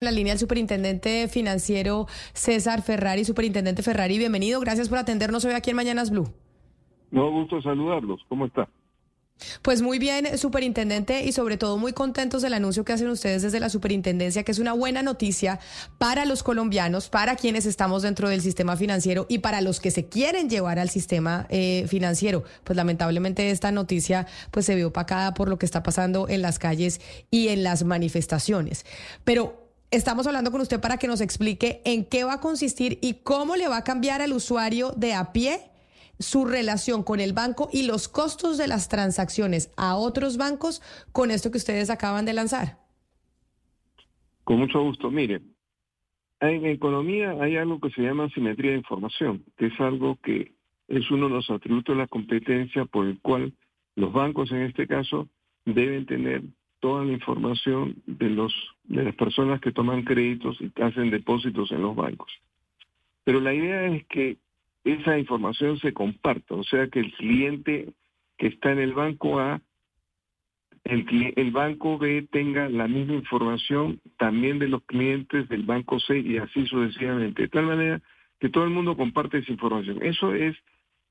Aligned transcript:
La 0.00 0.12
línea 0.12 0.32
del 0.32 0.38
superintendente 0.38 1.26
financiero 1.26 2.06
César 2.32 2.82
Ferrari. 2.82 3.24
Superintendente 3.24 3.82
Ferrari, 3.82 4.16
bienvenido. 4.16 4.60
Gracias 4.60 4.88
por 4.88 4.98
atendernos 4.98 5.44
hoy 5.44 5.54
aquí 5.54 5.70
en 5.70 5.76
Mañanas 5.76 6.10
Blue. 6.10 6.32
No, 7.10 7.32
gusto 7.32 7.60
saludarlos. 7.60 8.20
¿Cómo 8.28 8.46
está? 8.46 8.68
Pues 9.60 9.82
muy 9.82 9.98
bien, 9.98 10.38
superintendente, 10.38 11.24
y 11.24 11.32
sobre 11.32 11.56
todo 11.56 11.78
muy 11.78 11.94
contentos 11.94 12.42
del 12.42 12.54
anuncio 12.54 12.84
que 12.84 12.92
hacen 12.92 13.08
ustedes 13.08 13.42
desde 13.42 13.58
la 13.58 13.70
superintendencia, 13.70 14.44
que 14.44 14.52
es 14.52 14.60
una 14.60 14.72
buena 14.72 15.02
noticia 15.02 15.58
para 15.98 16.26
los 16.26 16.44
colombianos, 16.44 17.08
para 17.08 17.34
quienes 17.34 17.66
estamos 17.66 18.02
dentro 18.02 18.28
del 18.28 18.40
sistema 18.40 18.76
financiero 18.76 19.26
y 19.28 19.38
para 19.38 19.60
los 19.62 19.80
que 19.80 19.90
se 19.90 20.08
quieren 20.08 20.48
llevar 20.48 20.78
al 20.78 20.90
sistema 20.90 21.46
eh, 21.50 21.86
financiero. 21.88 22.44
Pues 22.62 22.76
lamentablemente 22.76 23.50
esta 23.50 23.72
noticia 23.72 24.28
pues 24.52 24.64
se 24.64 24.76
vio 24.76 24.88
opacada 24.88 25.34
por 25.34 25.48
lo 25.48 25.58
que 25.58 25.66
está 25.66 25.82
pasando 25.82 26.28
en 26.28 26.42
las 26.42 26.60
calles 26.60 27.00
y 27.32 27.48
en 27.48 27.64
las 27.64 27.82
manifestaciones. 27.82 28.86
Pero 29.24 29.67
Estamos 29.90 30.26
hablando 30.26 30.50
con 30.50 30.60
usted 30.60 30.82
para 30.82 30.98
que 30.98 31.06
nos 31.06 31.22
explique 31.22 31.80
en 31.86 32.04
qué 32.04 32.22
va 32.22 32.34
a 32.34 32.40
consistir 32.40 32.98
y 33.00 33.22
cómo 33.24 33.56
le 33.56 33.68
va 33.68 33.78
a 33.78 33.84
cambiar 33.84 34.20
al 34.20 34.34
usuario 34.34 34.90
de 34.90 35.14
a 35.14 35.32
pie 35.32 35.60
su 36.18 36.44
relación 36.44 37.02
con 37.02 37.20
el 37.20 37.32
banco 37.32 37.70
y 37.72 37.86
los 37.86 38.06
costos 38.06 38.58
de 38.58 38.68
las 38.68 38.90
transacciones 38.90 39.72
a 39.78 39.96
otros 39.96 40.36
bancos 40.36 40.82
con 41.10 41.30
esto 41.30 41.50
que 41.50 41.56
ustedes 41.56 41.88
acaban 41.88 42.26
de 42.26 42.34
lanzar. 42.34 42.76
Con 44.44 44.58
mucho 44.58 44.82
gusto. 44.82 45.10
Mire, 45.10 45.40
en 46.40 46.66
economía 46.66 47.30
hay 47.40 47.56
algo 47.56 47.80
que 47.80 47.90
se 47.90 48.02
llama 48.02 48.28
simetría 48.28 48.72
de 48.72 48.78
información, 48.78 49.42
que 49.56 49.68
es 49.68 49.80
algo 49.80 50.18
que 50.22 50.52
es 50.88 51.10
uno 51.10 51.28
de 51.28 51.34
los 51.36 51.48
atributos 51.48 51.96
de 51.96 52.02
la 52.02 52.08
competencia 52.08 52.84
por 52.84 53.06
el 53.06 53.18
cual 53.20 53.54
los 53.94 54.12
bancos 54.12 54.50
en 54.52 54.64
este 54.64 54.86
caso 54.86 55.28
deben 55.64 56.04
tener 56.04 56.42
toda 56.80 57.04
la 57.04 57.12
información 57.12 57.96
de 58.06 58.30
los 58.30 58.54
de 58.84 59.04
las 59.04 59.14
personas 59.14 59.60
que 59.60 59.72
toman 59.72 60.02
créditos 60.04 60.58
y 60.60 60.72
hacen 60.80 61.10
depósitos 61.10 61.70
en 61.72 61.82
los 61.82 61.94
bancos. 61.94 62.32
Pero 63.24 63.40
la 63.40 63.52
idea 63.52 63.86
es 63.86 64.06
que 64.06 64.38
esa 64.84 65.18
información 65.18 65.78
se 65.78 65.92
comparta, 65.92 66.54
o 66.54 66.64
sea 66.64 66.88
que 66.88 67.00
el 67.00 67.12
cliente 67.12 67.92
que 68.38 68.46
está 68.46 68.72
en 68.72 68.78
el 68.78 68.94
banco 68.94 69.40
A, 69.40 69.60
el, 70.84 71.34
el 71.36 71.50
banco 71.50 71.98
B 71.98 72.26
tenga 72.30 72.68
la 72.68 72.88
misma 72.88 73.14
información 73.14 74.00
también 74.16 74.58
de 74.58 74.68
los 74.68 74.82
clientes 74.84 75.48
del 75.48 75.64
banco 75.64 76.00
C 76.00 76.18
y 76.20 76.38
así 76.38 76.66
sucesivamente, 76.66 77.42
de 77.42 77.48
tal 77.48 77.66
manera 77.66 78.00
que 78.40 78.48
todo 78.48 78.64
el 78.64 78.70
mundo 78.70 78.96
comparte 78.96 79.38
esa 79.38 79.52
información. 79.52 79.98
Eso 80.02 80.32
es 80.34 80.56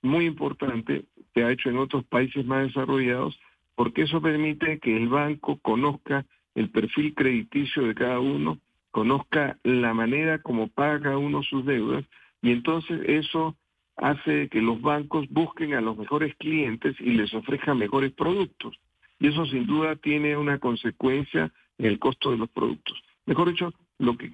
muy 0.02 0.26
importante, 0.26 1.06
se 1.34 1.44
ha 1.44 1.52
hecho 1.52 1.70
en 1.70 1.78
otros 1.78 2.06
países 2.06 2.46
más 2.46 2.68
desarrollados, 2.68 3.38
porque 3.78 4.02
eso 4.02 4.20
permite 4.20 4.80
que 4.80 4.98
el 4.98 5.08
banco 5.08 5.60
conozca 5.60 6.26
el 6.56 6.72
perfil 6.72 7.14
crediticio 7.14 7.84
de 7.84 7.94
cada 7.94 8.20
uno, 8.20 8.58
conozca 8.90 9.60
la 9.62 9.94
manera 9.94 10.42
como 10.42 10.68
paga 10.68 11.20
uno 11.20 11.44
sus 11.44 11.64
deudas 11.64 12.04
y 12.42 12.54
entonces 12.54 13.00
eso 13.06 13.56
hace 13.96 14.50
que 14.50 14.64
los 14.64 14.82
bancos 14.82 15.30
busquen 15.30 15.76
a 15.76 15.82
los 15.82 15.96
mejores 15.96 16.36
clientes 16.38 16.96
y 17.00 17.12
les 17.12 17.32
ofrezcan 17.36 17.78
mejores 17.78 18.12
productos. 18.14 18.80
Y 19.20 19.28
eso 19.28 19.46
sin 19.46 19.68
duda 19.68 19.96
tiene 19.96 20.36
una 20.36 20.58
consecuencia 20.58 21.52
en 21.78 21.86
el 21.86 22.00
costo 22.00 22.32
de 22.32 22.38
los 22.38 22.50
productos. 22.50 23.00
Mejor 23.28 23.50
dicho, 23.50 23.76
lo 24.00 24.18
que, 24.18 24.32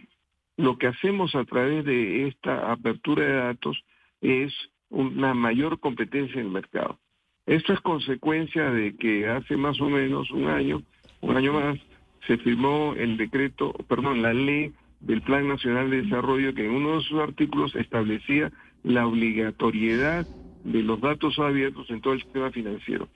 lo 0.56 0.78
que 0.78 0.88
hacemos 0.88 1.36
a 1.36 1.44
través 1.44 1.84
de 1.84 2.30
esta 2.30 2.72
apertura 2.72 3.26
de 3.26 3.34
datos 3.34 3.84
es 4.22 4.54
una 4.90 5.34
mayor 5.34 5.82
competencia 5.82 6.40
en 6.40 6.48
el 6.48 6.54
mercado. 6.54 6.98
Esto 7.46 7.74
es 7.74 7.82
consecuencia 7.82 8.72
de 8.72 8.96
que 8.96 9.28
hace 9.28 9.58
más 9.58 9.80
o 9.82 9.90
menos 9.90 10.32
un 10.32 10.48
año, 10.48 10.82
un 11.22 11.36
año 11.36 11.54
más, 11.54 11.78
se 12.26 12.38
firmó 12.38 12.94
el 12.98 13.18
decreto, 13.18 13.74
perdón, 13.90 14.22
la 14.22 14.34
ley 14.34 14.72
del 15.02 15.22
Plan 15.22 15.50
Nacional 15.50 15.90
de 15.90 16.04
Desarrollo 16.04 16.54
que 16.54 16.66
en 16.66 16.72
uno 16.72 16.98
de 16.98 17.04
sus 17.04 17.20
artículos 17.20 17.76
establecía 17.76 18.52
la 18.84 19.06
obligatoriedad 19.06 20.26
de 20.64 20.84
los 20.84 21.02
datos 21.02 21.38
abiertos 21.38 21.90
en 21.90 22.00
todo 22.00 22.14
el 22.14 22.22
sistema 22.22 22.50
financiero. 22.52 23.10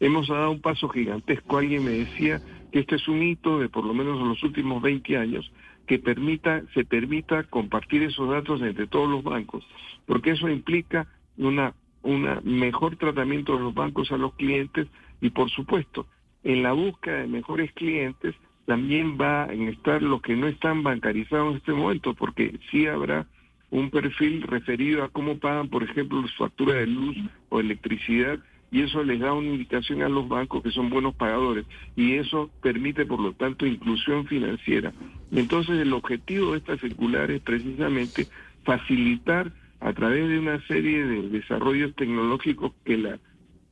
Hemos 0.00 0.28
dado 0.28 0.50
un 0.50 0.62
paso 0.62 0.88
gigantesco. 0.88 1.58
Alguien 1.58 1.84
me 1.84 1.90
decía 1.90 2.40
que 2.72 2.80
este 2.80 2.96
es 2.96 3.06
un 3.06 3.22
hito 3.22 3.58
de 3.58 3.68
por 3.68 3.84
lo 3.84 3.92
menos 3.92 4.18
los 4.18 4.42
últimos 4.42 4.82
20 4.82 5.18
años 5.18 5.52
que 5.86 5.98
permita, 5.98 6.62
se 6.72 6.86
permita 6.86 7.44
compartir 7.44 8.02
esos 8.02 8.30
datos 8.30 8.62
entre 8.62 8.86
todos 8.86 9.10
los 9.10 9.22
bancos, 9.22 9.66
porque 10.06 10.30
eso 10.30 10.48
implica 10.48 11.06
una 11.36 11.74
un 12.04 12.40
mejor 12.44 12.96
tratamiento 12.96 13.54
de 13.54 13.64
los 13.64 13.74
bancos 13.74 14.12
a 14.12 14.16
los 14.16 14.34
clientes 14.34 14.86
y 15.20 15.30
por 15.30 15.50
supuesto 15.50 16.06
en 16.44 16.62
la 16.62 16.72
búsqueda 16.72 17.20
de 17.20 17.26
mejores 17.26 17.72
clientes 17.72 18.34
también 18.66 19.18
va 19.20 19.44
a 19.44 19.52
estar 19.52 20.02
los 20.02 20.22
que 20.22 20.36
no 20.36 20.46
están 20.46 20.82
bancarizados 20.82 21.52
en 21.52 21.56
este 21.56 21.72
momento 21.72 22.14
porque 22.14 22.58
sí 22.70 22.86
habrá 22.86 23.26
un 23.70 23.90
perfil 23.90 24.42
referido 24.42 25.02
a 25.02 25.08
cómo 25.08 25.38
pagan 25.38 25.68
por 25.68 25.82
ejemplo 25.82 26.20
las 26.20 26.34
facturas 26.34 26.76
de 26.76 26.86
luz 26.86 27.16
o 27.48 27.60
electricidad 27.60 28.38
y 28.70 28.82
eso 28.82 29.02
les 29.04 29.20
da 29.20 29.32
una 29.32 29.48
indicación 29.48 30.02
a 30.02 30.08
los 30.08 30.28
bancos 30.28 30.62
que 30.62 30.70
son 30.70 30.90
buenos 30.90 31.14
pagadores 31.14 31.64
y 31.96 32.14
eso 32.14 32.50
permite 32.60 33.06
por 33.06 33.20
lo 33.20 33.32
tanto 33.32 33.66
inclusión 33.66 34.26
financiera. 34.26 34.92
Entonces 35.30 35.78
el 35.78 35.92
objetivo 35.92 36.52
de 36.52 36.58
esta 36.58 36.76
circular 36.78 37.30
es 37.30 37.40
precisamente 37.40 38.26
facilitar 38.64 39.52
a 39.84 39.92
través 39.92 40.26
de 40.30 40.38
una 40.38 40.66
serie 40.66 41.04
de 41.04 41.28
desarrollos 41.28 41.94
tecnológicos 41.94 42.72
que 42.86 42.96
la, 42.96 43.20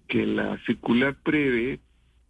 que 0.07 0.27
la 0.27 0.59
circular 0.67 1.17
prevé, 1.23 1.81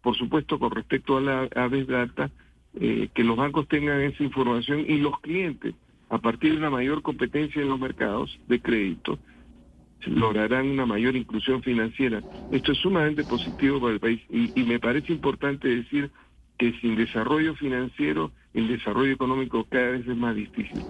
por 0.01 0.15
supuesto 0.15 0.57
con 0.57 0.71
respecto 0.71 1.17
a 1.17 1.21
la 1.21 1.49
Aves 1.53 1.87
Data, 1.87 2.31
eh, 2.79 3.09
que 3.13 3.25
los 3.25 3.35
bancos 3.35 3.67
tengan 3.67 3.99
esa 3.99 4.23
información 4.23 4.85
y 4.87 4.99
los 4.99 5.19
clientes, 5.19 5.75
a 6.09 6.17
partir 6.17 6.53
de 6.53 6.59
una 6.59 6.69
mayor 6.69 7.01
competencia 7.01 7.61
en 7.61 7.67
los 7.67 7.77
mercados 7.77 8.39
de 8.47 8.61
crédito, 8.61 9.19
lograrán 10.05 10.69
una 10.69 10.85
mayor 10.85 11.17
inclusión 11.17 11.61
financiera. 11.61 12.23
Esto 12.51 12.71
es 12.71 12.77
sumamente 12.77 13.25
positivo 13.25 13.81
para 13.81 13.95
el 13.95 13.99
país 13.99 14.21
y, 14.29 14.49
y 14.61 14.63
me 14.63 14.79
parece 14.79 15.11
importante 15.11 15.67
decir 15.67 16.09
que 16.57 16.71
sin 16.79 16.95
desarrollo 16.95 17.53
financiero, 17.55 18.31
el 18.53 18.69
desarrollo 18.69 19.11
económico 19.11 19.65
cada 19.65 19.91
vez 19.91 20.07
es 20.07 20.15
más 20.15 20.37
difícil. 20.37 20.85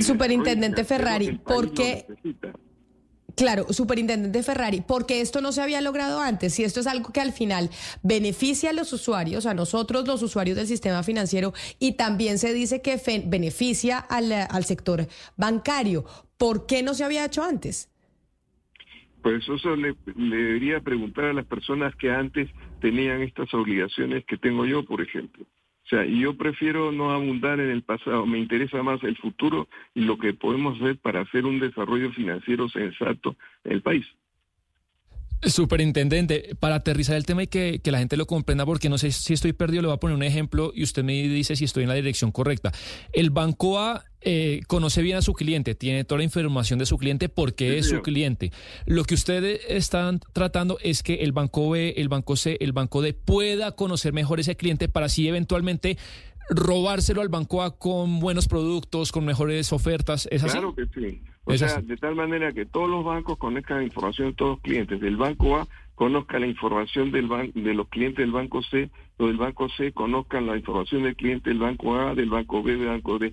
Superintendente 0.00 0.84
Ferrari, 0.84 1.38
¿por 1.38 1.72
qué? 1.72 2.06
Claro, 3.36 3.66
superintendente 3.70 4.42
Ferrari, 4.42 4.80
porque 4.80 5.20
esto 5.20 5.42
no 5.42 5.52
se 5.52 5.60
había 5.60 5.82
logrado 5.82 6.20
antes, 6.20 6.54
si 6.54 6.64
esto 6.64 6.80
es 6.80 6.86
algo 6.86 7.12
que 7.12 7.20
al 7.20 7.32
final 7.32 7.68
beneficia 8.02 8.70
a 8.70 8.72
los 8.72 8.94
usuarios, 8.94 9.44
a 9.44 9.52
nosotros 9.52 10.06
los 10.06 10.22
usuarios 10.22 10.56
del 10.56 10.66
sistema 10.66 11.02
financiero, 11.02 11.52
y 11.78 11.92
también 11.96 12.38
se 12.38 12.54
dice 12.54 12.80
que 12.80 12.98
beneficia 13.26 13.98
al, 13.98 14.32
al 14.32 14.64
sector 14.64 15.06
bancario, 15.36 16.06
¿por 16.38 16.64
qué 16.64 16.82
no 16.82 16.94
se 16.94 17.04
había 17.04 17.26
hecho 17.26 17.42
antes? 17.42 17.90
Pues 19.20 19.46
eso 19.46 19.76
le, 19.76 19.94
le, 20.16 20.36
debería 20.36 20.80
preguntar 20.80 21.26
a 21.26 21.32
las 21.34 21.44
personas 21.44 21.94
que 21.96 22.10
antes 22.10 22.48
tenían 22.80 23.20
estas 23.20 23.52
obligaciones 23.52 24.24
que 24.24 24.38
tengo 24.38 24.64
yo, 24.64 24.82
por 24.84 25.02
ejemplo. 25.02 25.44
O 25.86 25.88
sea, 25.88 26.04
yo 26.04 26.36
prefiero 26.36 26.90
no 26.90 27.12
abundar 27.12 27.60
en 27.60 27.70
el 27.70 27.82
pasado, 27.82 28.26
me 28.26 28.38
interesa 28.38 28.82
más 28.82 29.00
el 29.04 29.16
futuro 29.16 29.68
y 29.94 30.00
lo 30.00 30.18
que 30.18 30.34
podemos 30.34 30.80
hacer 30.80 30.98
para 30.98 31.20
hacer 31.20 31.46
un 31.46 31.60
desarrollo 31.60 32.10
financiero 32.10 32.68
sensato 32.68 33.36
en 33.64 33.72
el 33.72 33.82
país. 33.82 34.04
Superintendente, 35.42 36.56
para 36.58 36.76
aterrizar 36.76 37.14
el 37.14 37.24
tema 37.24 37.44
y 37.44 37.46
que, 37.46 37.80
que, 37.84 37.92
la 37.92 37.98
gente 37.98 38.16
lo 38.16 38.26
comprenda, 38.26 38.66
porque 38.66 38.88
no 38.88 38.98
sé 38.98 39.12
si 39.12 39.34
estoy 39.34 39.52
perdido, 39.52 39.82
le 39.82 39.88
voy 39.88 39.94
a 39.94 40.00
poner 40.00 40.16
un 40.16 40.22
ejemplo 40.24 40.72
y 40.74 40.82
usted 40.82 41.04
me 41.04 41.12
dice 41.12 41.54
si 41.54 41.64
estoy 41.64 41.84
en 41.84 41.90
la 41.90 41.94
dirección 41.94 42.32
correcta. 42.32 42.72
El 43.12 43.30
Banco 43.30 43.78
A 43.78 44.02
eh, 44.28 44.62
conoce 44.66 45.02
bien 45.02 45.16
a 45.16 45.22
su 45.22 45.34
cliente, 45.34 45.76
tiene 45.76 46.02
toda 46.02 46.18
la 46.18 46.24
información 46.24 46.80
de 46.80 46.86
su 46.86 46.98
cliente 46.98 47.28
porque 47.28 47.78
es 47.78 47.88
su 47.88 48.02
cliente. 48.02 48.50
Lo 48.84 49.04
que 49.04 49.14
ustedes 49.14 49.60
están 49.68 50.18
tratando 50.32 50.78
es 50.82 51.04
que 51.04 51.22
el 51.22 51.30
Banco 51.30 51.70
B, 51.70 51.94
el 51.96 52.08
Banco 52.08 52.34
C, 52.34 52.56
el 52.58 52.72
Banco 52.72 53.02
D 53.02 53.12
pueda 53.14 53.76
conocer 53.76 54.12
mejor 54.12 54.40
ese 54.40 54.56
cliente 54.56 54.88
para 54.88 55.06
así 55.06 55.28
eventualmente 55.28 55.96
robárselo 56.50 57.20
al 57.22 57.28
Banco 57.28 57.62
A 57.62 57.78
con 57.78 58.18
buenos 58.18 58.48
productos, 58.48 59.12
con 59.12 59.24
mejores 59.24 59.72
ofertas. 59.72 60.26
¿Es 60.32 60.42
así? 60.42 60.58
Claro 60.58 60.74
que 60.74 60.86
sí. 60.86 61.22
O 61.44 61.56
sea, 61.56 61.80
de 61.80 61.96
tal 61.96 62.16
manera 62.16 62.52
que 62.52 62.66
todos 62.66 62.90
los 62.90 63.04
bancos 63.04 63.38
conozcan 63.38 63.78
la 63.78 63.84
información 63.84 64.30
de 64.30 64.34
todos 64.34 64.50
los 64.56 64.60
clientes. 64.62 65.00
Del 65.00 65.16
banco 65.16 65.56
A 65.56 65.68
conozca 65.94 66.40
la 66.40 66.48
información 66.48 67.12
del 67.12 67.28
de 67.54 67.74
los 67.74 67.88
clientes 67.88 68.18
del 68.18 68.32
banco 68.32 68.60
C, 68.62 68.90
o 69.18 69.28
del 69.28 69.36
banco 69.36 69.68
C 69.68 69.92
conozcan 69.92 70.46
la 70.46 70.56
información 70.56 71.04
del 71.04 71.14
cliente 71.14 71.50
del 71.50 71.60
banco 71.60 71.94
A, 71.94 72.16
del 72.16 72.28
banco 72.28 72.64
B, 72.64 72.76
del 72.76 72.88
banco 72.88 73.20
D. 73.20 73.32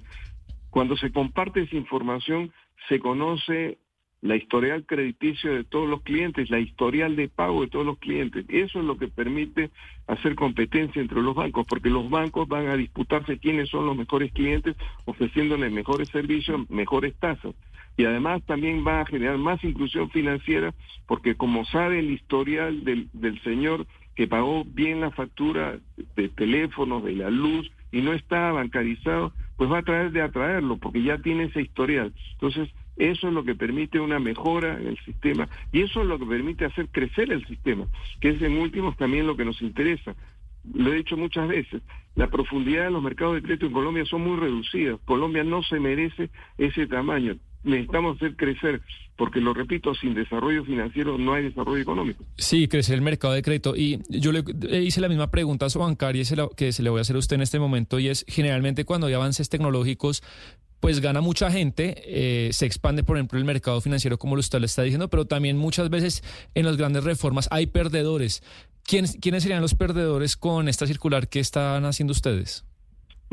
Cuando 0.74 0.98
se 0.98 1.12
comparte 1.12 1.62
esa 1.62 1.76
información, 1.76 2.52
se 2.90 3.00
conoce 3.00 3.78
la 4.22 4.36
historial 4.36 4.88
crediticio 4.88 5.54
de 5.54 5.64
todos 5.64 5.88
los 5.88 6.02
clientes, 6.02 6.50
la 6.50 6.58
historial 6.58 7.16
de 7.16 7.30
pago 7.30 7.62
de 7.62 7.68
todos 7.68 7.86
los 7.86 8.00
clientes. 8.00 8.44
Eso 8.50 8.80
es 8.80 8.86
lo 8.86 8.98
que 8.98 9.08
permite 9.08 9.70
hacer 10.08 10.34
competencia 10.34 11.00
entre 11.00 11.22
los 11.22 11.36
bancos, 11.36 11.68
porque 11.70 11.92
los 11.92 12.10
bancos 12.10 12.48
van 12.48 12.70
a 12.70 12.76
disputarse 12.76 13.38
quiénes 13.38 13.70
son 13.70 13.86
los 13.86 13.96
mejores 13.96 14.32
clientes, 14.32 14.76
ofreciéndoles 15.06 15.72
mejores 15.72 16.10
servicios, 16.10 16.68
mejores 16.72 17.14
tasas 17.20 17.54
y 17.96 18.06
además 18.06 18.42
también 18.48 18.84
va 18.84 19.02
a 19.02 19.06
generar 19.06 19.38
más 19.38 19.64
inclusión 19.64 20.10
financiera 20.10 20.74
porque 21.06 21.36
como 21.36 21.64
sabe 21.66 22.00
el 22.00 22.10
historial 22.10 22.84
del, 22.84 23.08
del 23.14 23.40
señor 23.44 23.86
que 24.16 24.28
pagó 24.28 24.64
bien 24.66 25.02
la 25.02 25.12
factura 25.12 25.78
de 26.16 26.30
teléfono, 26.30 27.02
de 27.02 27.14
la 27.14 27.30
luz 27.30 27.72
y 27.92 28.02
no 28.02 28.14
está 28.14 28.52
bancarizado, 28.52 29.34
pues 29.58 29.72
va 29.72 29.80
a 29.80 29.84
tratar 29.84 30.12
de 30.12 30.22
atraerlo 30.22 30.78
porque 30.78 31.04
ya 31.04 31.18
tiene 31.18 31.46
ese 31.46 31.62
historial. 31.62 32.14
Entonces, 32.34 32.70
eso 32.98 33.28
es 33.28 33.34
lo 33.34 33.44
que 33.44 33.56
permite 33.56 34.00
una 34.00 34.20
mejora 34.20 34.80
en 34.80 34.88
el 34.88 35.00
sistema 35.00 35.48
y 35.72 35.82
eso 35.82 36.02
es 36.02 36.08
lo 36.08 36.20
que 36.20 36.26
permite 36.26 36.66
hacer 36.66 36.90
crecer 36.90 37.32
el 37.32 37.46
sistema, 37.48 37.88
que 38.20 38.30
es 38.30 38.42
en 38.42 38.58
últimos 38.58 38.96
también 38.98 39.28
lo 39.28 39.36
que 39.36 39.46
nos 39.46 39.62
interesa. 39.62 40.16
Lo 40.74 40.94
he 40.94 40.98
dicho 40.98 41.18
muchas 41.18 41.48
veces, 41.48 41.82
la 42.16 42.28
profundidad 42.28 42.86
de 42.86 42.92
los 42.92 43.04
mercados 43.04 43.36
de 43.36 43.42
crédito 43.42 43.66
en 43.66 43.74
Colombia 43.74 44.06
son 44.06 44.22
muy 44.22 44.38
reducidas. 44.38 45.00
Colombia 45.06 45.44
no 45.44 45.62
se 45.64 45.80
merece 45.80 46.30
ese 46.58 46.88
tamaño 46.88 47.38
necesitamos 47.64 48.18
hacer 48.18 48.36
crecer, 48.36 48.82
porque 49.16 49.40
lo 49.40 49.54
repito, 49.54 49.94
sin 49.96 50.14
desarrollo 50.14 50.64
financiero 50.66 51.18
no 51.18 51.34
hay 51.34 51.44
desarrollo 51.44 51.82
económico. 51.82 52.24
Sí, 52.38 52.68
crecer 52.68 52.96
el 52.96 53.02
mercado 53.02 53.34
de 53.34 53.42
crédito. 53.42 53.76
Y 53.76 54.00
yo 54.10 54.32
le 54.32 54.44
hice 54.82 55.02
la 55.02 55.10
misma 55.10 55.32
pregunta 55.32 55.66
a 55.66 55.70
su 55.70 55.80
bancaria 55.80 56.24
que 56.56 56.72
se 56.72 56.84
le 56.84 56.90
voy 56.90 57.00
a 57.00 57.02
hacer 57.02 57.16
a 57.16 57.20
usted 57.20 57.36
en 57.36 57.42
este 57.42 57.60
momento, 57.60 58.00
y 58.00 58.10
es, 58.10 58.26
generalmente 58.28 58.86
cuando 58.86 59.08
hay 59.08 59.14
avances 59.14 59.50
tecnológicos, 59.50 60.24
pues 60.80 61.00
gana 61.00 61.22
mucha 61.22 61.50
gente, 61.50 61.96
eh, 62.06 62.52
se 62.52 62.66
expande, 62.66 63.04
por 63.04 63.16
ejemplo, 63.16 63.40
el 63.40 63.46
mercado 63.46 63.80
financiero, 63.80 64.18
como 64.18 64.36
usted 64.36 64.60
le 64.60 64.66
está 64.66 64.82
diciendo, 64.82 65.10
pero 65.10 65.24
también 65.24 65.58
muchas 65.58 65.90
veces 65.90 66.24
en 66.56 66.66
las 66.66 66.76
grandes 66.76 67.06
reformas 67.06 67.48
hay 67.52 67.68
perdedores. 67.68 68.44
¿Quiénes, 68.84 69.18
¿Quiénes 69.22 69.44
serían 69.44 69.62
los 69.62 69.76
perdedores 69.76 70.36
con 70.36 70.68
esta 70.68 70.86
circular 70.86 71.30
que 71.30 71.40
están 71.40 71.86
haciendo 71.86 72.12
ustedes? 72.12 72.66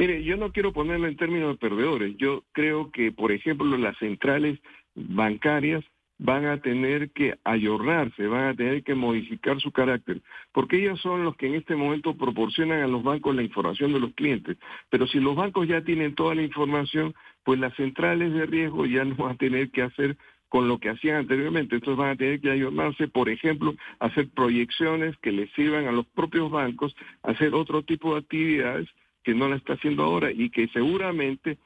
Mire, 0.00 0.24
yo 0.24 0.38
no 0.38 0.50
quiero 0.50 0.72
ponerlo 0.72 1.08
en 1.08 1.16
términos 1.18 1.50
de 1.50 1.58
perdedores. 1.58 2.16
Yo 2.16 2.42
creo 2.52 2.90
que, 2.90 3.12
por 3.12 3.32
ejemplo, 3.32 3.76
las 3.76 3.98
centrales 3.98 4.58
bancarias 4.94 5.84
van 6.16 6.46
a 6.46 6.56
tener 6.62 7.10
que 7.10 7.38
ayornarse, 7.44 8.26
van 8.26 8.44
a 8.44 8.54
tener 8.54 8.82
que 8.82 8.94
modificar 8.94 9.60
su 9.60 9.72
carácter, 9.72 10.22
porque 10.52 10.78
ellos 10.78 10.98
son 11.02 11.22
los 11.22 11.36
que 11.36 11.48
en 11.48 11.54
este 11.54 11.76
momento 11.76 12.16
proporcionan 12.16 12.80
a 12.80 12.86
los 12.86 13.02
bancos 13.02 13.36
la 13.36 13.42
información 13.42 13.92
de 13.92 14.00
los 14.00 14.14
clientes. 14.14 14.56
Pero 14.88 15.06
si 15.06 15.20
los 15.20 15.36
bancos 15.36 15.68
ya 15.68 15.82
tienen 15.82 16.14
toda 16.14 16.34
la 16.34 16.44
información, 16.44 17.12
pues 17.44 17.60
las 17.60 17.74
centrales 17.74 18.32
de 18.32 18.46
riesgo 18.46 18.86
ya 18.86 19.04
no 19.04 19.16
van 19.16 19.32
a 19.32 19.36
tener 19.36 19.70
que 19.70 19.82
hacer 19.82 20.16
con 20.48 20.66
lo 20.66 20.78
que 20.78 20.88
hacían 20.88 21.16
anteriormente. 21.16 21.74
Entonces 21.74 21.98
van 21.98 22.12
a 22.12 22.16
tener 22.16 22.40
que 22.40 22.50
ayornarse, 22.50 23.06
por 23.06 23.28
ejemplo, 23.28 23.74
hacer 23.98 24.30
proyecciones 24.30 25.14
que 25.18 25.30
les 25.30 25.52
sirvan 25.52 25.88
a 25.88 25.92
los 25.92 26.06
propios 26.06 26.50
bancos, 26.50 26.96
hacer 27.22 27.54
otro 27.54 27.82
tipo 27.82 28.14
de 28.14 28.20
actividades 28.20 28.88
que 29.22 29.34
no 29.34 29.48
la 29.48 29.56
está 29.56 29.74
haciendo 29.74 30.02
ahora 30.02 30.30
y 30.30 30.50
que 30.50 30.68
seguramente 30.68 31.58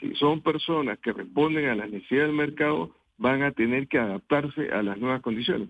si 0.00 0.14
son 0.14 0.42
personas 0.42 0.98
que 0.98 1.12
responden 1.12 1.66
a 1.66 1.74
las 1.74 1.90
necesidades 1.90 2.28
del 2.28 2.36
mercado 2.36 2.94
van 3.16 3.42
a 3.42 3.52
tener 3.52 3.88
que 3.88 3.98
adaptarse 3.98 4.70
a 4.70 4.82
las 4.82 4.98
nuevas 4.98 5.20
condiciones. 5.22 5.68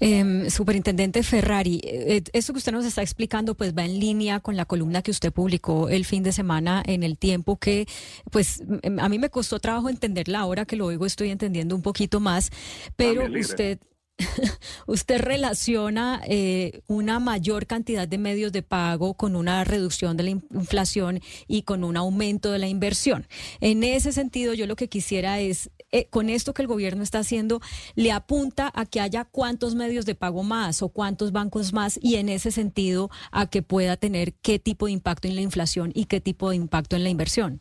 Eh, 0.00 0.50
Superintendente 0.50 1.22
Ferrari, 1.22 1.80
eh, 1.84 2.22
esto 2.32 2.52
que 2.52 2.58
usted 2.58 2.72
nos 2.72 2.84
está 2.84 3.02
explicando 3.02 3.54
pues 3.54 3.74
va 3.76 3.84
en 3.84 4.00
línea 4.00 4.40
con 4.40 4.56
la 4.56 4.64
columna 4.64 5.02
que 5.02 5.10
usted 5.10 5.32
publicó 5.32 5.88
el 5.88 6.04
fin 6.04 6.22
de 6.22 6.32
semana 6.32 6.82
en 6.84 7.02
el 7.02 7.16
tiempo 7.16 7.58
que 7.58 7.86
pues 8.30 8.62
a 8.98 9.08
mí 9.08 9.18
me 9.18 9.30
costó 9.30 9.60
trabajo 9.60 9.88
entenderla, 9.88 10.40
ahora 10.40 10.64
que 10.64 10.76
lo 10.76 10.86
oigo 10.86 11.06
estoy 11.06 11.30
entendiendo 11.30 11.76
un 11.76 11.82
poquito 11.82 12.20
más, 12.20 12.50
pero 12.96 13.22
ah, 13.22 13.30
usted... 13.38 13.78
usted 14.86 15.20
relaciona 15.20 16.20
eh, 16.28 16.82
una 16.86 17.18
mayor 17.18 17.66
cantidad 17.66 18.06
de 18.06 18.18
medios 18.18 18.52
de 18.52 18.62
pago 18.62 19.14
con 19.14 19.34
una 19.34 19.64
reducción 19.64 20.16
de 20.16 20.22
la 20.22 20.30
inflación 20.30 21.20
y 21.48 21.62
con 21.62 21.84
un 21.84 21.96
aumento 21.96 22.52
de 22.52 22.58
la 22.58 22.68
inversión. 22.68 23.26
En 23.60 23.82
ese 23.82 24.12
sentido, 24.12 24.54
yo 24.54 24.66
lo 24.66 24.76
que 24.76 24.88
quisiera 24.88 25.40
es, 25.40 25.70
eh, 25.90 26.06
con 26.10 26.28
esto 26.28 26.54
que 26.54 26.62
el 26.62 26.68
gobierno 26.68 27.02
está 27.02 27.20
haciendo, 27.20 27.60
le 27.96 28.12
apunta 28.12 28.70
a 28.74 28.86
que 28.86 29.00
haya 29.00 29.24
cuántos 29.24 29.74
medios 29.74 30.06
de 30.06 30.14
pago 30.14 30.42
más 30.42 30.82
o 30.82 30.88
cuántos 30.88 31.32
bancos 31.32 31.72
más 31.72 31.98
y 32.02 32.16
en 32.16 32.28
ese 32.28 32.50
sentido 32.50 33.10
a 33.32 33.48
que 33.48 33.62
pueda 33.62 33.96
tener 33.96 34.34
qué 34.42 34.58
tipo 34.58 34.86
de 34.86 34.92
impacto 34.92 35.28
en 35.28 35.34
la 35.34 35.40
inflación 35.40 35.90
y 35.94 36.06
qué 36.06 36.20
tipo 36.20 36.50
de 36.50 36.56
impacto 36.56 36.96
en 36.96 37.02
la 37.02 37.10
inversión. 37.10 37.60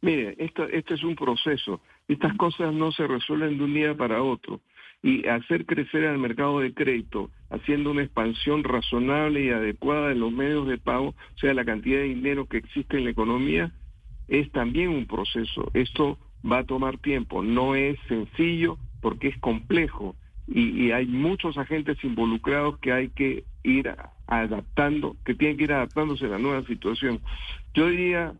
Mire, 0.00 0.36
esto, 0.38 0.64
es 0.64 1.02
un 1.02 1.16
proceso. 1.16 1.80
Estas 2.06 2.36
cosas 2.36 2.72
no 2.72 2.92
se 2.92 3.06
resuelven 3.06 3.58
de 3.58 3.64
un 3.64 3.74
día 3.74 3.94
para 3.96 4.22
otro 4.22 4.60
y 5.02 5.26
hacer 5.28 5.66
crecer 5.66 6.04
el 6.04 6.18
mercado 6.18 6.60
de 6.60 6.74
crédito, 6.74 7.30
haciendo 7.50 7.90
una 7.90 8.02
expansión 8.02 8.64
razonable 8.64 9.44
y 9.44 9.50
adecuada 9.50 10.08
de 10.08 10.16
los 10.16 10.32
medios 10.32 10.66
de 10.66 10.78
pago, 10.78 11.08
o 11.08 11.38
sea, 11.38 11.54
la 11.54 11.64
cantidad 11.64 11.98
de 11.98 12.14
dinero 12.14 12.46
que 12.46 12.58
existe 12.58 12.96
en 12.96 13.04
la 13.04 13.10
economía, 13.10 13.72
es 14.28 14.50
también 14.52 14.88
un 14.88 15.06
proceso. 15.06 15.70
Esto 15.74 16.18
va 16.50 16.58
a 16.58 16.64
tomar 16.64 16.98
tiempo, 16.98 17.42
no 17.42 17.74
es 17.74 17.98
sencillo 18.08 18.78
porque 19.00 19.28
es 19.28 19.38
complejo 19.38 20.16
y, 20.48 20.92
hay 20.92 21.06
muchos 21.06 21.58
agentes 21.58 22.02
involucrados 22.04 22.78
que 22.78 22.92
hay 22.92 23.08
que 23.10 23.44
ir 23.64 23.92
adaptando, 24.26 25.16
que 25.24 25.34
tienen 25.34 25.56
que 25.56 25.64
ir 25.64 25.72
adaptándose 25.72 26.26
a 26.26 26.28
la 26.28 26.38
nueva 26.38 26.62
situación. 26.64 27.20
Yo 27.74 27.88
diría 27.88 28.32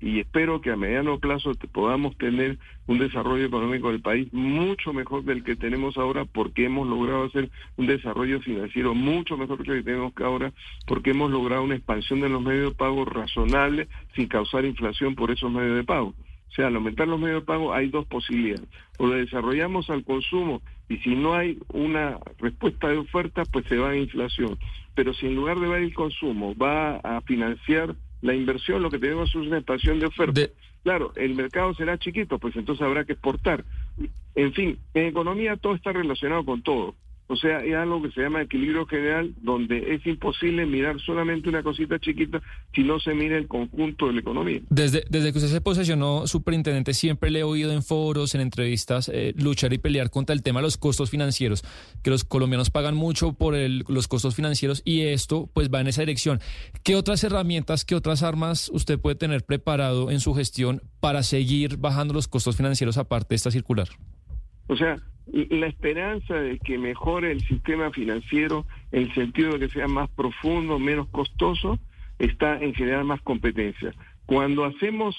y 0.00 0.20
espero 0.20 0.60
que 0.60 0.70
a 0.70 0.76
mediano 0.76 1.18
plazo 1.18 1.52
podamos 1.72 2.16
tener 2.16 2.58
un 2.86 2.98
desarrollo 2.98 3.44
económico 3.44 3.90
del 3.90 4.00
país 4.00 4.32
mucho 4.32 4.92
mejor 4.92 5.24
del 5.24 5.44
que 5.44 5.56
tenemos 5.56 5.96
ahora 5.98 6.24
porque 6.24 6.66
hemos 6.66 6.86
logrado 6.88 7.24
hacer 7.24 7.50
un 7.76 7.86
desarrollo 7.86 8.40
financiero 8.40 8.94
mucho 8.94 9.36
mejor 9.36 9.62
que 9.62 9.72
el 9.72 9.78
que 9.78 9.90
tenemos 9.90 10.12
ahora 10.18 10.52
porque 10.86 11.10
hemos 11.10 11.30
logrado 11.30 11.62
una 11.62 11.76
expansión 11.76 12.20
de 12.20 12.28
los 12.28 12.42
medios 12.42 12.70
de 12.70 12.76
pago 12.76 13.04
razonable 13.04 13.88
sin 14.14 14.28
causar 14.28 14.64
inflación 14.64 15.14
por 15.14 15.30
esos 15.30 15.50
medios 15.50 15.76
de 15.76 15.84
pago. 15.84 16.14
O 16.48 16.54
sea, 16.56 16.68
al 16.68 16.76
aumentar 16.76 17.06
los 17.06 17.20
medios 17.20 17.42
de 17.42 17.46
pago 17.46 17.74
hay 17.74 17.88
dos 17.88 18.06
posibilidades. 18.06 18.66
O 18.98 19.06
lo 19.06 19.14
desarrollamos 19.14 19.90
al 19.90 20.04
consumo 20.04 20.62
y 20.88 20.96
si 20.98 21.14
no 21.14 21.34
hay 21.34 21.58
una 21.72 22.18
respuesta 22.38 22.88
de 22.88 22.98
oferta, 22.98 23.42
pues 23.52 23.66
se 23.66 23.76
va 23.76 23.90
a 23.90 23.96
inflación. 23.96 24.56
Pero 24.94 25.12
si 25.12 25.26
en 25.26 25.34
lugar 25.34 25.58
de 25.58 25.68
va 25.68 25.76
el 25.76 25.92
consumo 25.92 26.54
va 26.56 26.96
a 26.96 27.20
financiar 27.22 27.94
la 28.22 28.34
inversión, 28.34 28.82
lo 28.82 28.90
que 28.90 28.98
tenemos 28.98 29.28
es 29.30 29.36
una 29.36 29.58
expansión 29.58 29.98
de 30.00 30.06
oferta. 30.06 30.40
Claro, 30.82 31.12
el 31.16 31.34
mercado 31.34 31.74
será 31.74 31.98
chiquito, 31.98 32.38
pues 32.38 32.54
entonces 32.56 32.84
habrá 32.84 33.04
que 33.04 33.12
exportar. 33.14 33.64
En 34.34 34.52
fin, 34.52 34.78
en 34.94 35.06
economía 35.06 35.56
todo 35.56 35.74
está 35.74 35.92
relacionado 35.92 36.44
con 36.44 36.62
todo. 36.62 36.94
O 37.28 37.36
sea, 37.36 37.58
hay 37.58 37.72
algo 37.72 38.00
que 38.02 38.10
se 38.12 38.20
llama 38.20 38.42
equilibrio 38.42 38.86
general, 38.86 39.34
donde 39.42 39.94
es 39.94 40.06
imposible 40.06 40.64
mirar 40.64 41.00
solamente 41.00 41.48
una 41.48 41.62
cosita 41.62 41.98
chiquita 41.98 42.40
si 42.72 42.84
no 42.84 43.00
se 43.00 43.14
mira 43.14 43.36
el 43.36 43.48
conjunto 43.48 44.06
de 44.06 44.12
la 44.12 44.20
economía. 44.20 44.60
Desde, 44.70 45.04
desde 45.10 45.32
que 45.32 45.38
usted 45.38 45.50
se 45.50 45.60
posesionó 45.60 46.28
superintendente, 46.28 46.94
siempre 46.94 47.30
le 47.30 47.40
he 47.40 47.42
oído 47.42 47.72
en 47.72 47.82
foros, 47.82 48.34
en 48.36 48.42
entrevistas, 48.42 49.10
eh, 49.12 49.34
luchar 49.36 49.72
y 49.72 49.78
pelear 49.78 50.10
contra 50.10 50.34
el 50.34 50.42
tema 50.42 50.60
de 50.60 50.64
los 50.64 50.76
costos 50.76 51.10
financieros, 51.10 51.64
que 52.02 52.10
los 52.10 52.22
colombianos 52.22 52.70
pagan 52.70 52.94
mucho 52.94 53.32
por 53.32 53.56
el, 53.56 53.84
los 53.88 54.06
costos 54.06 54.36
financieros 54.36 54.82
y 54.84 55.02
esto 55.02 55.50
pues 55.52 55.68
va 55.68 55.80
en 55.80 55.88
esa 55.88 56.02
dirección. 56.02 56.40
¿Qué 56.84 56.94
otras 56.94 57.24
herramientas, 57.24 57.84
qué 57.84 57.96
otras 57.96 58.22
armas 58.22 58.70
usted 58.72 59.00
puede 59.00 59.16
tener 59.16 59.44
preparado 59.44 60.12
en 60.12 60.20
su 60.20 60.32
gestión 60.34 60.80
para 61.00 61.24
seguir 61.24 61.76
bajando 61.76 62.14
los 62.14 62.28
costos 62.28 62.56
financieros 62.56 62.98
aparte 62.98 63.30
de 63.30 63.36
esta 63.36 63.50
circular? 63.50 63.88
O 64.68 64.76
sea, 64.76 64.96
la 65.26 65.66
esperanza 65.66 66.34
de 66.34 66.58
que 66.58 66.78
mejore 66.78 67.32
el 67.32 67.40
sistema 67.42 67.90
financiero 67.90 68.64
en 68.92 69.02
el 69.02 69.14
sentido 69.14 69.52
de 69.52 69.66
que 69.66 69.72
sea 69.72 69.88
más 69.88 70.08
profundo, 70.10 70.78
menos 70.78 71.08
costoso, 71.08 71.78
está 72.18 72.60
en 72.60 72.74
generar 72.74 73.04
más 73.04 73.20
competencia. 73.22 73.92
Cuando 74.24 74.64
hacemos 74.64 75.16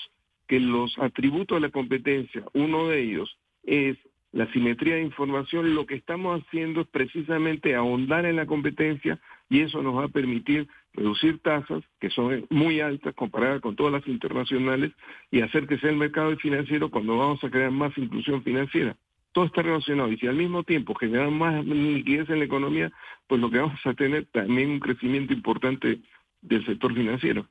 que 0.47 0.59
los 0.59 0.97
atributos 0.97 1.57
de 1.57 1.67
la 1.67 1.71
competencia, 1.71 2.43
uno 2.53 2.87
de 2.87 3.01
ellos 3.01 3.37
es 3.63 3.97
la 4.31 4.51
simetría 4.51 4.95
de 4.95 5.03
información, 5.03 5.73
lo 5.73 5.85
que 5.85 5.95
estamos 5.95 6.41
haciendo 6.41 6.81
es 6.81 6.87
precisamente 6.87 7.75
ahondar 7.75 8.25
en 8.25 8.35
la 8.35 8.45
competencia 8.45 9.19
y 9.49 9.61
eso 9.61 9.81
nos 9.81 9.95
va 9.95 10.05
a 10.05 10.09
permitir 10.09 10.67
reducir 10.93 11.39
tasas 11.39 11.83
que 11.99 12.09
son 12.09 12.45
muy 12.49 12.79
altas 12.81 13.13
comparadas 13.15 13.61
con 13.61 13.75
todas 13.75 13.93
las 13.93 14.07
internacionales 14.07 14.91
y 15.31 15.41
hacer 15.41 15.67
que 15.67 15.77
sea 15.79 15.89
el 15.89 15.97
mercado 15.97 16.35
financiero 16.37 16.91
cuando 16.91 17.17
vamos 17.17 17.43
a 17.43 17.49
crear 17.49 17.71
más 17.71 17.97
inclusión 17.97 18.43
financiera 18.43 18.95
todo 19.37 19.45
está 19.45 19.61
relacionado. 19.61 20.11
Y 20.11 20.17
si 20.17 20.25
al 20.25 20.33
mismo 20.33 20.63
tiempo 20.63 20.95
generan 20.95 21.37
más 21.37 21.63
liquidez 21.63 22.27
en 22.31 22.39
la 22.39 22.45
economía, 22.45 22.91
pues 23.27 23.39
lo 23.39 23.51
que 23.51 23.59
vamos 23.59 23.79
a 23.85 23.93
tener 23.93 24.25
también 24.31 24.71
un 24.71 24.79
crecimiento 24.79 25.31
importante 25.31 25.99
del 26.41 26.65
sector 26.65 26.91
financiero. 26.95 27.47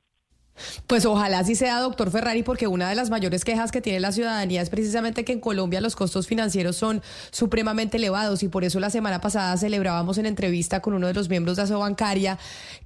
Pues 0.87 1.05
ojalá 1.05 1.39
así 1.39 1.55
sea, 1.55 1.79
doctor 1.79 2.11
Ferrari, 2.11 2.43
porque 2.43 2.67
una 2.67 2.89
de 2.89 2.95
las 2.95 3.09
mayores 3.09 3.45
quejas 3.45 3.71
que 3.71 3.81
tiene 3.81 3.99
la 3.99 4.11
ciudadanía 4.11 4.61
es 4.61 4.69
precisamente 4.69 5.25
que 5.25 5.33
en 5.33 5.39
Colombia 5.39 5.81
los 5.81 5.95
costos 5.95 6.27
financieros 6.27 6.75
son 6.75 7.01
supremamente 7.31 7.97
elevados 7.97 8.43
y 8.43 8.47
por 8.47 8.63
eso 8.63 8.79
la 8.79 8.89
semana 8.89 9.21
pasada 9.21 9.55
celebrábamos 9.57 10.17
en 10.17 10.25
entrevista 10.25 10.81
con 10.81 10.93
uno 10.93 11.07
de 11.07 11.13
los 11.13 11.29
miembros 11.29 11.57
de 11.57 11.63
Asobancaria 11.63 12.37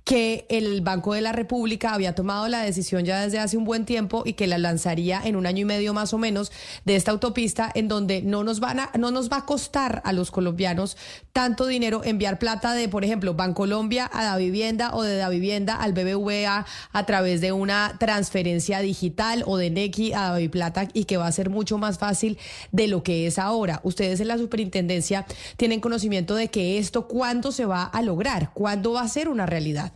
que 0.03 0.45
el 0.49 0.81
Banco 0.81 1.13
de 1.13 1.21
la 1.21 1.31
República 1.31 1.93
había 1.93 2.15
tomado 2.15 2.47
la 2.47 2.63
decisión 2.63 3.05
ya 3.05 3.21
desde 3.21 3.39
hace 3.39 3.57
un 3.57 3.65
buen 3.65 3.85
tiempo 3.85 4.23
y 4.25 4.33
que 4.33 4.47
la 4.47 4.57
lanzaría 4.57 5.21
en 5.23 5.35
un 5.35 5.45
año 5.45 5.61
y 5.61 5.65
medio 5.65 5.93
más 5.93 6.13
o 6.13 6.17
menos 6.17 6.51
de 6.85 6.95
esta 6.95 7.11
autopista 7.11 7.71
en 7.73 7.87
donde 7.87 8.21
no 8.21 8.43
nos 8.43 8.59
van 8.59 8.79
a, 8.79 8.89
no 8.97 9.11
nos 9.11 9.31
va 9.31 9.37
a 9.37 9.45
costar 9.45 10.01
a 10.03 10.13
los 10.13 10.31
colombianos 10.31 10.97
tanto 11.33 11.67
dinero 11.67 12.01
enviar 12.03 12.39
plata 12.39 12.73
de, 12.73 12.89
por 12.89 13.03
ejemplo, 13.03 13.35
Bancolombia 13.35 14.05
a 14.05 14.23
la 14.23 14.37
vivienda 14.37 14.91
o 14.93 15.03
de 15.03 15.17
la 15.17 15.29
vivienda 15.29 15.75
al 15.75 15.93
BBVA 15.93 16.65
a 16.91 17.05
través 17.05 17.41
de 17.41 17.51
un 17.51 17.60
una 17.61 17.97
transferencia 17.99 18.79
digital 18.79 19.43
o 19.45 19.57
de 19.57 19.69
Nequi 19.69 20.13
a 20.13 20.35
Plata 20.51 20.87
y 20.93 21.05
que 21.05 21.17
va 21.17 21.27
a 21.27 21.31
ser 21.31 21.49
mucho 21.49 21.77
más 21.77 21.99
fácil 21.99 22.37
de 22.71 22.87
lo 22.87 23.03
que 23.03 23.27
es 23.27 23.39
ahora. 23.39 23.79
Ustedes 23.83 24.19
en 24.19 24.27
la 24.27 24.37
superintendencia 24.37 25.25
tienen 25.57 25.79
conocimiento 25.79 26.35
de 26.35 26.49
que 26.49 26.77
esto, 26.77 27.07
¿cuándo 27.07 27.51
se 27.51 27.65
va 27.65 27.83
a 27.83 28.01
lograr? 28.01 28.51
¿Cuándo 28.53 28.93
va 28.93 29.01
a 29.01 29.07
ser 29.07 29.29
una 29.29 29.45
realidad? 29.45 29.93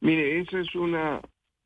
Mire, 0.00 0.40
esa 0.40 0.60
es 0.60 0.74
una 0.74 1.20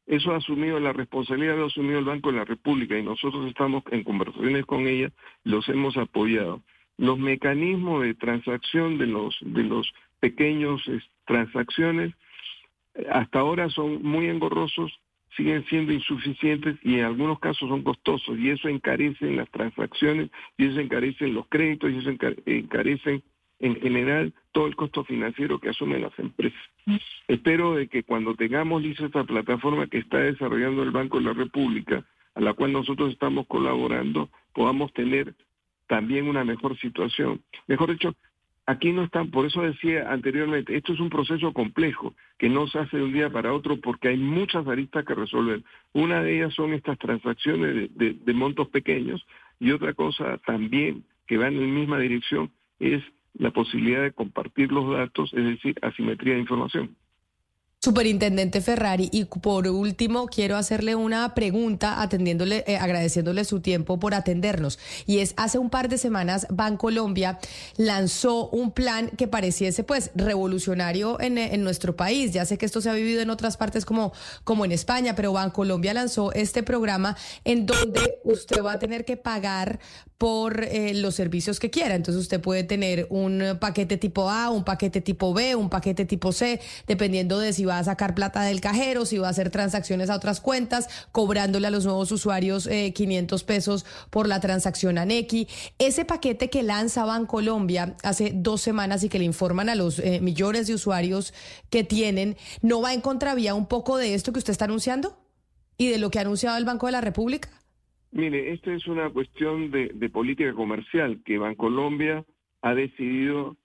Eso 0.07 0.33
ha 0.33 0.37
asumido, 0.37 0.79
la 0.79 0.93
responsabilidad 0.93 1.57
lo 1.57 1.65
ha 1.65 1.67
asumido 1.67 1.99
el 1.99 2.05
Banco 2.05 2.31
de 2.31 2.39
la 2.39 2.45
República 2.45 2.97
y 2.97 3.03
nosotros 3.03 3.49
estamos 3.49 3.83
en 3.91 4.05
conversaciones 4.05 4.65
con 4.65 4.87
ella, 4.87 5.11
los 5.43 5.69
hemos 5.69 5.97
apoyado. 5.97 6.63
Los 6.97 7.19
mecanismos 7.19 8.03
de 8.03 8.15
transacción 8.15 8.99
de 8.99 9.07
los, 9.07 9.37
de 9.41 9.65
los 9.65 9.93
pequeños 10.21 10.83
transacciones 11.27 12.13
eh, 12.13 12.17
hasta 13.11 13.41
ahora 13.41 13.69
son 13.71 14.03
muy 14.03 14.27
engorrosos, 14.27 14.93
siguen 15.37 15.65
siendo 15.67 15.93
insuficientes 15.93 16.77
y 16.83 16.95
en 16.95 17.05
algunos 17.05 17.39
casos 17.39 17.69
son 17.69 17.83
costosos 17.83 18.39
y 18.39 18.51
eso 18.51 18.69
encarece 18.69 19.31
las 19.33 19.51
transacciones 19.51 20.31
y 20.57 20.67
eso 20.67 20.81
encarece 20.81 21.29
los 21.29 21.47
créditos 21.49 21.91
y 21.91 21.99
eso 21.99 22.11
encarece 22.47 23.23
en 23.59 23.77
general 23.81 24.35
todo 24.53 24.67
el 24.67 24.77
costo 24.77 25.05
financiero 25.05 25.59
que 25.59 25.71
asumen 25.71 26.03
las 26.03 26.19
empresas. 26.19 26.61
Espero 27.29 27.75
de 27.75 27.89
que 27.89 28.03
cuando 28.03 28.35
tengamos 28.35 28.83
lista 28.83 29.07
esta 29.07 29.25
plataforma 29.25 29.87
que 29.87 29.99
está 29.99 30.19
desarrollando 30.19 30.83
el 30.83 30.91
Banco 30.91 31.19
de 31.19 31.25
la 31.25 31.33
República, 31.33 32.05
a 32.35 32.41
la 32.41 32.53
cual 32.53 32.73
nosotros 32.73 33.13
estamos 33.13 33.47
colaborando, 33.47 34.29
podamos 34.53 34.93
tener 34.93 35.35
también 35.87 36.29
una 36.29 36.45
mejor 36.45 36.79
situación. 36.79 37.41
Mejor 37.67 37.93
dicho, 37.93 38.15
aquí 38.67 38.93
no 38.93 39.05
están, 39.05 39.31
por 39.31 39.47
eso 39.47 39.63
decía 39.63 40.11
anteriormente, 40.11 40.77
esto 40.77 40.93
es 40.93 41.01
un 41.01 41.11
proceso 41.11 41.53
complejo 41.53 42.15
que 42.39 42.49
no 42.49 42.67
se 42.67 42.79
hace 42.79 42.99
de 42.99 43.05
un 43.05 43.13
día 43.13 43.31
para 43.31 43.53
otro 43.53 43.81
porque 43.81 44.09
hay 44.09 44.19
muchas 44.19 44.67
aristas 44.67 45.05
que 45.05 45.15
resolver. 45.15 45.63
Una 45.93 46.23
de 46.23 46.37
ellas 46.37 46.55
son 46.55 46.75
estas 46.75 46.99
transacciones 46.99 47.91
de, 47.95 48.35
montos 48.35 48.69
pequeños 48.69 49.27
y 49.59 49.71
otra 49.71 49.95
cosa 49.95 50.39
también 50.47 51.05
que 51.27 51.39
va 51.39 51.49
en 51.49 51.61
la 51.61 51.67
misma 51.67 51.99
dirección 51.99 52.51
es 52.79 53.03
la 53.35 53.51
posibilidad 53.51 54.03
de 54.03 54.13
compartir 54.13 54.71
los 54.71 54.91
datos, 54.91 55.33
es 55.35 55.45
decir, 55.45 55.77
asimetría 55.83 56.35
de 56.35 56.41
información. 56.41 56.97
Superintendente 57.87 58.63
Ferrari, 58.63 59.09
y 59.13 59.27
por 59.27 59.69
último 59.69 60.27
quiero 60.27 60.57
hacerle 60.57 60.97
una 60.97 61.37
pregunta, 61.37 62.03
atendiéndole, 62.03 62.65
eh, 62.67 62.79
agradeciéndole 62.79 63.45
su 63.45 63.61
tiempo 63.61 64.01
por 64.01 64.13
atendernos. 64.13 64.81
Y 65.07 65.21
es 65.21 65.35
hace 65.37 65.59
un 65.59 65.71
par 65.71 65.89
de 65.89 65.97
semanas 65.97 66.49
Bancolombia 66.51 67.39
lanzó 67.77 68.49
un 68.49 68.73
plan 68.73 69.11
que 69.11 69.29
pareciese 69.29 69.85
pues 69.85 70.11
revolucionario 70.17 71.21
en, 71.21 71.39
en, 71.39 71.63
nuestro 71.63 71.95
país. 71.95 72.33
Ya 72.33 72.45
sé 72.45 72.59
que 72.59 72.67
esto 72.67 72.81
se 72.81 72.91
ha 72.91 72.93
vivido 72.93 73.21
en 73.21 73.31
otras 73.31 73.57
partes 73.57 73.85
como, 73.85 74.13
como 74.43 74.65
en 74.65 74.73
España, 74.73 75.15
pero 75.15 75.33
Bancolombia 75.33 75.95
lanzó 75.95 76.33
este 76.33 76.65
programa 76.65 77.17
en 77.45 77.67
donde 77.67 78.19
usted 78.25 78.65
va 78.65 78.73
a 78.73 78.79
tener 78.81 79.05
que 79.05 79.17
pagar 79.17 79.79
por 80.19 80.65
eh, 80.65 80.95
los 80.95 81.15
servicios 81.15 81.61
que 81.61 81.71
quiera. 81.71 81.95
Entonces 81.95 82.23
usted 82.23 82.41
puede 82.41 82.65
tener 82.65 83.07
un 83.11 83.59
paquete 83.61 83.97
tipo 83.97 84.31
A, 84.31 84.51
un 84.51 84.65
paquete 84.65 85.01
tipo 85.01 85.35
B, 85.35 85.55
un 85.55 85.69
paquete 85.69 86.05
tipo 86.05 86.33
C, 86.33 86.61
dependiendo 86.87 87.39
de 87.39 87.53
si 87.53 87.65
va 87.65 87.79
a 87.79 87.85
sacar 87.85 88.15
plata 88.15 88.43
del 88.43 88.61
cajero, 88.61 89.05
si 89.05 89.19
va 89.19 89.29
a 89.29 89.31
hacer 89.31 89.51
transacciones 89.51 90.11
a 90.11 90.17
otras 90.17 90.41
cuentas, 90.41 90.89
cobrándole 91.13 91.67
a 91.67 91.71
los 91.71 91.85
nuevos 91.85 92.11
usuarios 92.13 92.69
500 92.69 93.41
eh, 93.41 93.45
pesos 93.45 93.85
por 94.11 94.27
la 94.27 94.41
transacción 94.41 94.99
ANECI. 94.99 95.49
Ese 95.79 96.05
paquete 96.05 96.49
que 96.49 96.63
lanza 96.63 97.05
Bancolombia 97.05 97.97
hace 98.03 98.33
dos 98.35 98.63
semanas 98.63 99.05
y 99.05 99.09
que 99.09 99.19
le 99.19 99.25
informan 99.25 99.69
a 99.69 99.75
los 99.75 99.99
eh, 99.99 100.21
millones 100.21 100.67
de 100.67 100.75
usuarios 100.75 101.35
que 101.71 101.85
tienen, 101.85 102.37
¿no 102.63 102.81
va 102.81 102.95
en 102.95 103.01
contravía 103.01 103.55
un 103.55 103.67
poco 103.67 103.99
de 103.99 104.15
esto 104.15 104.33
que 104.33 104.39
usted 104.39 104.53
está 104.53 104.65
anunciando 104.65 105.19
y 105.77 105.89
de 105.89 105.99
lo 105.99 106.11
que 106.11 106.19
ha 106.19 106.23
anunciado 106.23 106.57
el 106.57 106.65
Banco 106.65 106.87
de 106.87 106.93
la 106.93 107.01
República? 107.01 107.51
Mire, 108.17 108.55
esta 108.55 108.73
es 108.73 108.87
una 108.87 109.11
cuestión 109.11 109.71
de, 109.71 109.91
de 109.93 110.09
política 110.09 110.55
comercial 110.55 111.21
que 111.23 111.37
Bancolombia 111.37 112.25
ha 112.63 112.75
decidido 112.75 113.59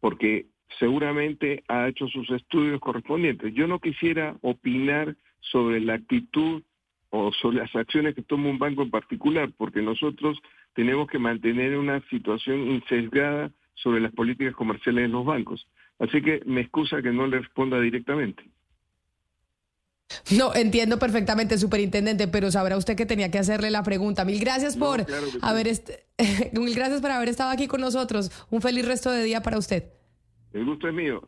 porque 0.00 0.46
seguramente 0.78 1.62
ha 1.68 1.88
hecho 1.88 2.08
sus 2.08 2.30
estudios 2.30 2.80
correspondientes. 2.80 3.52
Yo 3.52 3.66
no 3.66 3.80
quisiera 3.80 4.34
opinar 4.40 5.14
sobre 5.40 5.78
la 5.80 5.94
actitud 5.94 6.62
o 7.10 7.32
sobre 7.32 7.58
las 7.58 7.76
acciones 7.76 8.14
que 8.14 8.22
toma 8.22 8.48
un 8.48 8.58
banco 8.58 8.80
en 8.80 8.90
particular, 8.90 9.52
porque 9.58 9.82
nosotros 9.82 10.38
tenemos 10.72 11.06
que 11.06 11.18
mantener 11.18 11.76
una 11.76 12.00
situación 12.08 12.70
insesgada 12.70 13.52
sobre 13.74 14.00
las 14.00 14.12
políticas 14.12 14.54
comerciales 14.54 15.02
de 15.02 15.08
los 15.08 15.26
bancos. 15.26 15.68
Así 15.98 16.22
que 16.22 16.40
me 16.46 16.62
excusa 16.62 17.02
que 17.02 17.12
no 17.12 17.26
le 17.26 17.40
responda 17.40 17.78
directamente. 17.78 18.42
No, 20.30 20.54
entiendo 20.54 20.98
perfectamente, 20.98 21.58
superintendente, 21.58 22.28
pero 22.28 22.50
sabrá 22.50 22.76
usted 22.76 22.96
que 22.96 23.06
tenía 23.06 23.30
que 23.30 23.38
hacerle 23.38 23.70
la 23.70 23.82
pregunta. 23.82 24.24
Mil 24.24 24.40
gracias 24.40 24.76
por 24.76 25.06
haber 25.40 25.68
mil 26.52 26.74
gracias 26.74 27.00
por 27.00 27.10
haber 27.10 27.28
estado 27.28 27.50
aquí 27.50 27.66
con 27.66 27.80
nosotros. 27.80 28.30
Un 28.50 28.60
feliz 28.62 28.86
resto 28.86 29.10
de 29.10 29.22
día 29.24 29.42
para 29.42 29.58
usted. 29.58 29.84
El 30.52 30.66
gusto 30.66 30.88
es 30.88 30.94
mío. 30.94 31.22